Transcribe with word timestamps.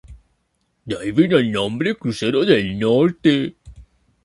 De 0.87 0.97
ahí 0.97 1.11
vino 1.11 1.37
el 1.37 1.51
nombre 1.51 1.95
Crucero 1.95 2.43
del 2.43 2.79
Norte. 2.79 3.55